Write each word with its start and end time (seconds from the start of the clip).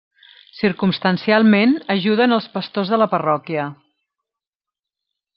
Circumstancialment 0.59 1.75
ajuden 1.95 2.33
els 2.37 2.47
pastors 2.55 2.91
de 2.93 2.99
la 3.01 3.07
parròquia. 3.15 3.69